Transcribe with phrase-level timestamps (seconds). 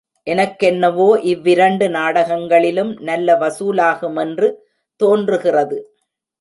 [0.27, 4.49] எனக்கென்னவோ இவ்விரண்டு நாடகங்களிலும் நல்ல வசூலாகுமென்று
[5.01, 5.79] தோன்றுகிறது.